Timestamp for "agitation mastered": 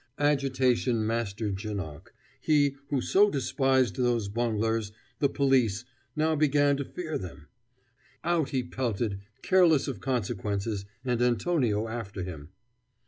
0.17-1.55